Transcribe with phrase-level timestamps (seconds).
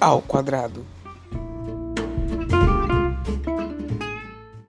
[0.00, 0.95] ao quadrado.